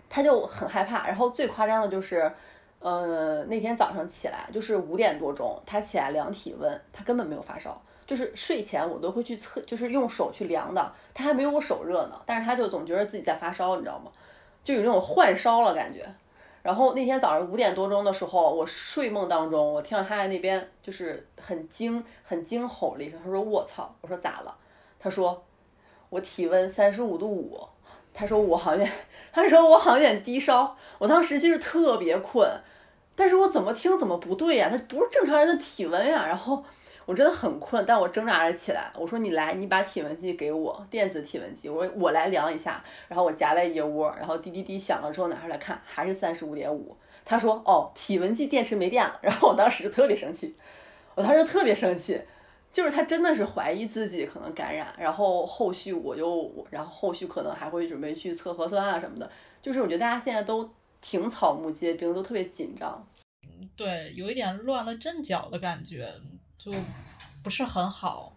[0.08, 1.06] 他就很害怕。
[1.06, 2.32] 然后最夸张的就是，
[2.78, 7.78] 呃，那天早上起来就是五点多钟，他起来量体温，他根本没有发烧。
[8.06, 12.18] 就是睡前我都会去测，就是用手去量的，他还没有我手热呢。
[12.24, 14.10] 但是他就总觉得自己在发烧，你知道吗？
[14.64, 16.08] 就有那种幻烧了感觉。
[16.62, 23.18] 然后那天早上五点多钟的时候，我睡梦当中，我听到他在那边就是很惊、很惊吼了一声。
[23.24, 24.56] 他说：“我操！”我说：“咋了？”
[25.00, 25.44] 他说
[26.08, 27.60] ：“我体温三十五度五。”
[28.14, 28.86] 他说：“我好像，
[29.32, 32.48] 他说我好像有点低烧。”我当时其实特别困，
[33.16, 36.26] 但是我怎么听怎么不对呀，他不是正常人的体温呀。
[36.26, 36.62] 然后
[37.06, 42.82] 我真的很困，但我挣扎着起来，我说你来，你把体温计给我，电子体温计，我说我来量一下。
[43.08, 46.96] 然后我夹在腋窝，然后滴滴滴响了之后拿出来看，还是三十五点五。
[47.24, 49.18] 他说哦，体温计电池没电了。
[49.22, 50.54] 然后我当时就特别生气，
[51.14, 52.20] 我当时特别生气。
[52.72, 59.30] 就是他真的是怀疑自己可能感染，然后后续我又，然后后续可能还会准备去测核酸啊什么的。
[59.60, 60.70] 就是我觉得大家现在都
[61.02, 63.06] 挺草木皆兵，都特别紧张。
[63.76, 66.10] 对，有一点乱了阵脚的感觉，
[66.64, 66.72] 就
[67.42, 68.32] 不是很好。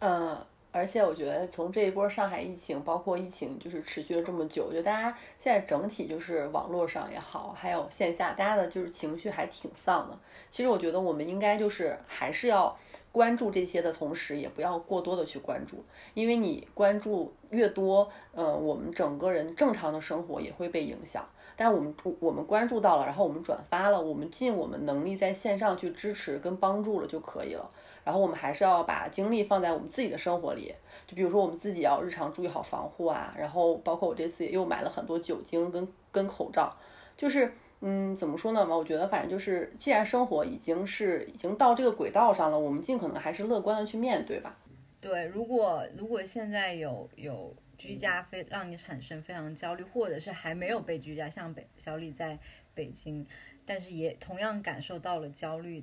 [0.00, 0.36] 嗯，
[0.70, 10.18] 而且我觉得从这一波上海疫情，包括疫情就是持续了这么久，我觉得大家现在整体就是网络上也好，还有线下，大家的就是情绪还挺丧的。
[10.50, 12.76] 其实我觉得我们应该就是还是要。
[13.12, 15.84] 关注这些的同时，也不要过多的去关注，
[16.14, 21.28] 因为你关注越多，呃，我们整个人正常的生活也会被影响。
[21.56, 27.68] 但我们我们关注到了，然后我们转发了，我们尽我们能力在线上去支持跟帮助了就可以了。
[28.04, 30.74] 然后我们还是要把精力放在我们自己的生活里，
[31.06, 36.74] 就比如说我们自己要日常注意好防护啊，然后包括我这次也又买了很多酒精跟跟口罩，
[37.16, 37.52] 就是。
[37.82, 38.76] 嗯，怎么说呢嘛？
[38.76, 44.58] 我觉得反正就是，既然生活已经是已经到这个轨道上了，我们尽可能还是乐观的去面对吧。
[45.00, 52.38] 对，如果如果现在有有居家非让你产生非常焦虑，或者是还没有被居家，像北小李在
[52.74, 53.26] 北京，
[53.64, 55.82] 但是也同样感受到了焦虑，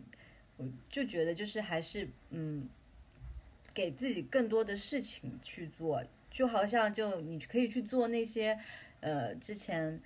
[0.57, 2.69] 我就觉得就是还是嗯，
[3.73, 8.59] 给自己更多的事情去做，就好像就你可以去做那些
[8.99, 9.99] 呃之前。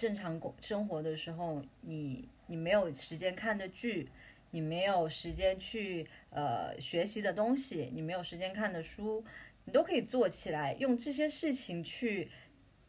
[0.00, 4.08] 正常工生活的时候，你你没有时间看的剧，
[4.50, 9.22] 你没有时间去呃学习的东西，你没有时间看的书，
[9.66, 12.30] 你都可以做起来，用这些事情去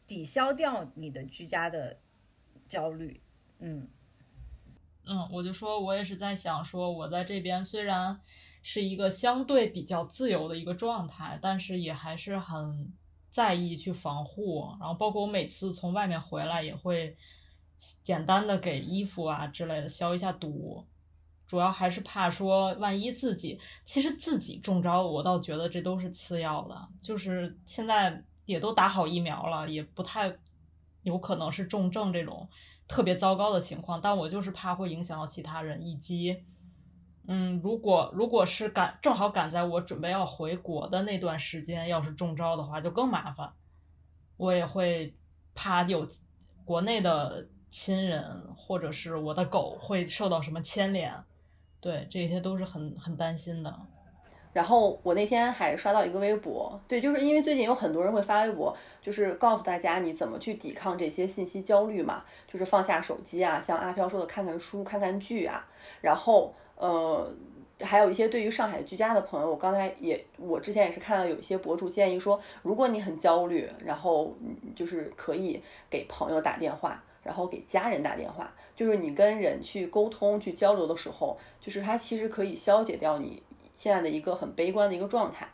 [0.06, 1.98] 抵消掉你的居家的
[2.66, 3.20] 焦虑。
[3.58, 3.86] 嗯
[5.04, 8.18] 嗯，我就说我也是在想，说我在这边虽然
[8.62, 12.90] 是一个相对比较自由的一个状态，但是也还是很。
[13.32, 17.16] 在意去防护，然后包括我每次从外面回来也会
[18.04, 20.86] 简单的给衣服啊之类的消一下毒，
[21.46, 30.32] 主要还是怕说万一自己其实自己中招，我倒觉得这都是次要的，就是现在也都打好疫苗了，也不太
[31.02, 32.46] 有可能是重症这种
[32.86, 36.44] 特别糟糕的情况，但我就是怕会影响到其他人以及。
[37.28, 43.48] 嗯，如果如果是赶正好赶在我准备要回国的那段时间，要是中招的话，就更麻烦。
[44.36, 45.14] 我也会
[45.54, 46.08] 怕有
[46.64, 48.24] 国内的亲人
[48.56, 51.14] 或者是我的狗会受到什么牵连，
[51.80, 53.72] 对，这些都是很很担心的。
[54.52, 65.64] 然后我那天还刷到一个微博，对，就是因为最近有很多人会发微博，就是告诉大家你怎么去抵抗这些信息焦虑嘛，就是放下手机啊，像阿飘说的看看书、看看剧啊，
[66.00, 66.52] 然后。
[66.82, 67.32] 呃，
[67.80, 74.34] 还有一些对于上海居家的朋友，我刚才也，我之前也是看到有一些博主建议说，如果你很焦虑，然后
[74.74, 83.40] 就是可以给朋友打电话，然后给家人打电话，就是你跟人去沟通、去交流的时候，就是它其实可以消解掉你
[83.76, 85.48] 现在的一个很悲观的一个状态。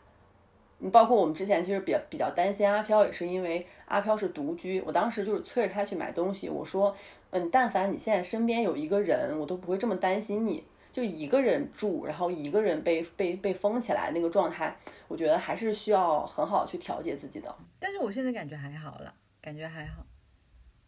[0.79, 6.95] 你包括我们之前其实比较比较担心阿飘，也是因为阿飘是独居，我当时就是催着他去买东西，我说，
[7.29, 10.63] 嗯，但凡你现在身边有一个人，我都不会这么担心你。
[10.91, 14.75] 就一个人住，然后一个人被被被封起来那个状态，
[15.07, 17.55] 我觉得还是需要很好去调节自己的。
[17.79, 20.05] 但是我现在感觉还好了，感觉还好，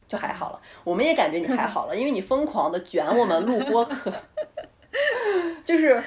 [0.07, 0.61] 就还好了。
[0.83, 4.11] 我们也感觉你还好了，因为你疯狂的卷我们录播课，
[5.63, 6.03] 就是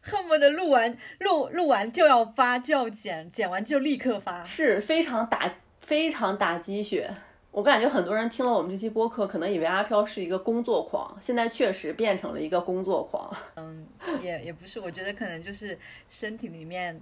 [0.00, 7.14] 恨不得录完录录完就要发，就要剪，剪完就立刻发，是非常打非常打鸡血。
[7.52, 13.30] 我感觉很多人听了我们这期播客，可能以为阿飘是一个工作狂，现在确实变成了一个工作狂。
[13.56, 13.86] 嗯，
[14.22, 15.78] 也也不是，我觉得可能就是
[16.08, 16.98] 身体里面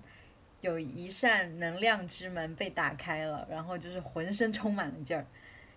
[0.60, 5.24] 有一扇能量之门被打开了，然后就是浑身充满了劲儿，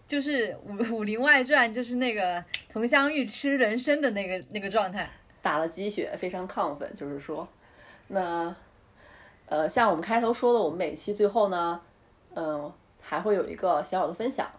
[0.08, 5.08] 就是《武武林外传》，就是那个佟湘玉吃人参的那个那个状态，
[5.44, 6.92] 打了鸡血，非常亢奋。
[6.98, 7.48] 就是说，
[8.08, 8.56] 那
[9.46, 11.80] 呃，像我们开头说的，我们每期最后呢，
[12.34, 14.50] 嗯，还会有一个小小的分享。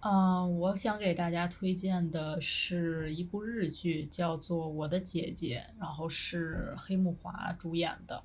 [0.00, 8.22] 嗯，我想给大家推荐的是一部日剧，叫做《我的姐姐》，然后是黑木华主演的，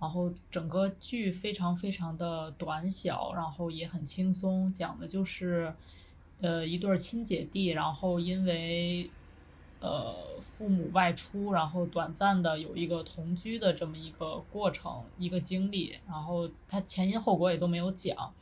[0.00, 5.72] 然后整个剧非常非常的短小，然后也很轻松，讲的就是，
[6.40, 9.08] 呃，一对亲姐弟，然后因为，
[9.78, 18.34] 呃，父母外出，然后短暂的有一个同居的这么一个过程，一个经历，然后他前因后果也都没有讲。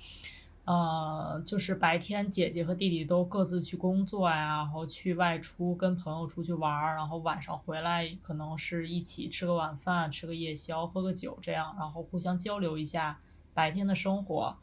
[0.64, 13.18] 呃，就是白天姐姐和弟弟都各自去工作呀，然后去外出跟朋友出去玩儿，然后晚上回来可能是一起吃个晚饭，吃个夜宵，喝个酒这样，然后互相交流一下
[13.52, 14.56] 白天的生活。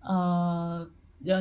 [0.00, 0.88] 呃，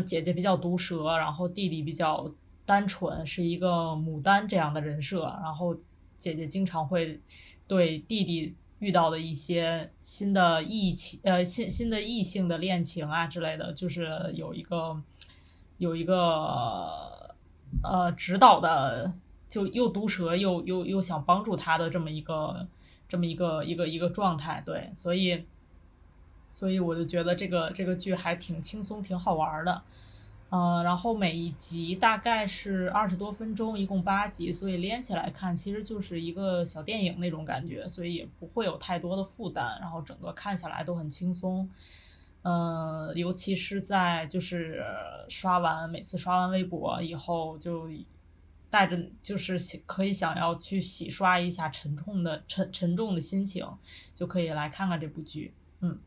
[0.03, 2.33] 姐姐比较毒舌，然后弟弟比较
[2.65, 5.75] 单纯，是一个牡丹这样的人设，然后
[6.17, 7.21] 姐姐经常会
[7.67, 8.55] 对弟弟。
[8.79, 15.01] 遇到的一些新的异情，呃，新新的异性的恋情啊之类的，就是有一个
[15.77, 17.35] 有一个
[17.83, 19.13] 呃指导的，
[19.47, 22.67] 就又毒舌又又又想帮助他的这么一个
[23.07, 25.45] 这么一个一个一个状态，对，所以
[26.49, 29.81] 所以我就觉得这个这个剧还挺轻松，挺好玩的。
[30.49, 41.69] 呃，然后每一集大概是二十多分钟，一共八集，所以连起来看其实就是一个小电影那种感觉，所以也不会有太多的负担，然后整个看下来都很轻松。
[42.43, 44.81] 呃，尤其是在就是
[45.27, 47.89] 刷完每次刷完微博以后，就
[48.69, 53.67] 带着就是可以想要去洗刷一下沉重的沉沉重的心情，
[54.13, 55.99] 就可以来看看这部剧，嗯。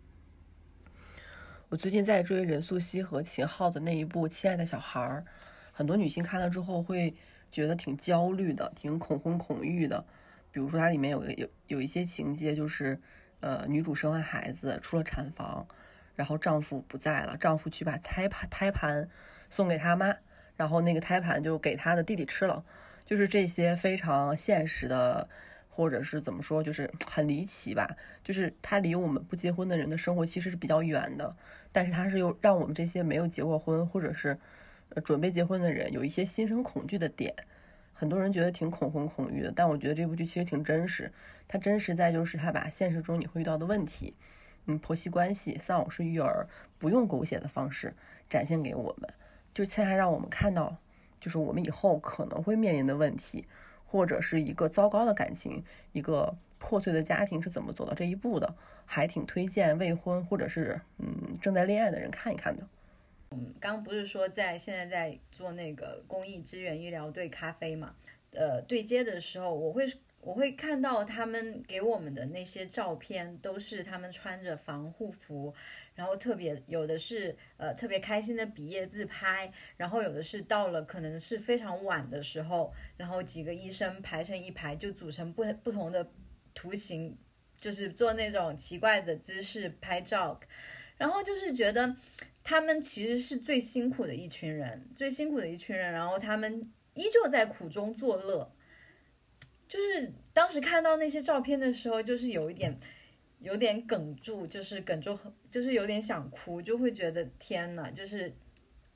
[1.70, 5.22] 我最近在追任素汐和秦昊的那一部《亲爱的小孩儿》，
[5.70, 7.12] 很多女性看了之后会
[7.52, 10.02] 觉得挺焦虑的，挺恐婚恐育的。
[10.50, 12.98] 比如说它里面有个有有一些情节，就是
[13.40, 15.68] 呃女主生完孩子出了产房，
[16.14, 19.06] 然后丈夫不在了，丈夫去把胎盘胎盘
[19.50, 20.16] 送给他妈，
[20.56, 22.64] 然后那个胎盘就给他的弟弟吃了，
[23.04, 25.28] 就是这些非常现实的。
[25.78, 27.96] 或者是怎么说，就是 很离奇吧。
[28.24, 31.36] 就是他离我们不结婚的人的生活其实是比较远的，
[31.70, 34.36] 但是他是又让我们这些没有结过婚或者是
[35.04, 37.32] 准备结婚的人有一些心生恐惧的点。
[37.92, 41.12] 很多人觉得挺恐婚恐育的，但我觉得这部剧其实挺真实。
[41.46, 44.14] 它真实在就是他把现实中你会遇到的问题，
[44.66, 47.92] 嗯，婆媳关系、丧偶式育儿，不用狗血的方式
[48.28, 49.08] 展现给我们，
[49.54, 50.76] 就恰恰让我们看到，
[51.20, 53.44] 就是我们以后可能会面临的问题。
[53.90, 58.54] 或者是一个糟糕的感情，一个破碎的家庭是怎么走到这一步的？
[58.84, 62.62] 还挺推荐未婚或者是嗯正在恋爱的人看一看的。
[63.30, 67.94] 嗯，刚不是说在现在在做那个公益支援医疗队咖啡嘛？
[68.32, 69.86] 呃，对接的时候，我会
[70.20, 75.54] 我会看到他们给我们的那些照片，都是他们穿着防护服。
[75.98, 86.08] 然后特别有的是呃特别开心的毕业自拍，然后有的是到了可能是非常晚的时候，然后几个医生排成一排就组成不不同的
[86.54, 87.18] 图形，
[87.58, 90.38] 就是做那种奇怪的姿势拍照，
[90.96, 91.96] 然后就是觉得
[92.44, 98.54] 他们其实是最辛苦的一群人，最辛苦的一群人，然后他们依旧在苦中作乐，
[99.66, 102.78] 就是当时看到那些照片的时候，就是有一点。
[103.40, 105.16] 有点哽住，就是哽住，
[105.50, 108.32] 就是有点想哭，就会觉得天呐，就是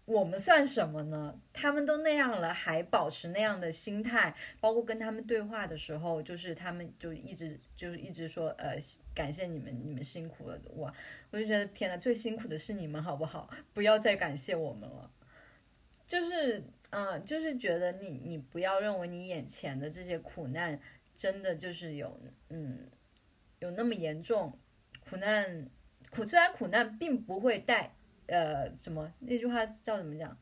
[0.04, 1.40] 我们算什么呢？
[1.52, 8.76] 他们都那样了，还保持那样的心态，包括跟他们对话的时候，就是他们就一直就是一直说，呃，
[9.14, 10.92] 感谢你们，你们辛苦了，哇，
[11.30, 13.48] 我就觉得天呐，最辛苦的是你们，好不好？
[13.72, 15.08] 不要再感谢我们了，
[16.04, 20.80] 就是，嗯，就是觉得你你不要认为你眼前的这些苦难
[21.14, 22.88] 真的就是有，嗯。
[23.62, 24.58] 有那么严重，
[25.08, 25.68] 苦难
[26.10, 27.94] 苦虽然苦难并不会带
[28.26, 30.36] 呃什么那句话叫怎么讲？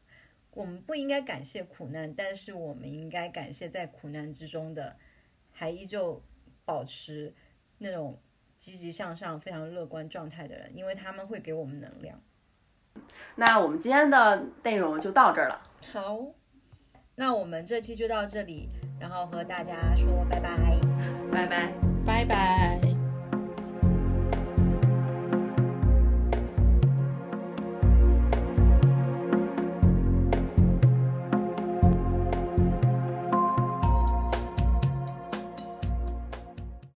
[0.52, 4.96] 我们不应该感谢苦难，但是我们应该感谢在苦难之中的
[5.52, 6.22] 还依旧
[6.64, 7.34] 保持
[7.76, 8.18] 那种
[8.56, 12.18] 积极向上、非常乐观状态的人，因为他们会给我们能量。
[13.36, 15.62] 那我们今天的内容就到这儿了。
[15.92, 16.26] 好，
[17.16, 20.56] 那我们这期就到这里，然后和大家说拜拜，
[21.30, 21.72] 拜拜，
[22.06, 22.89] 拜拜。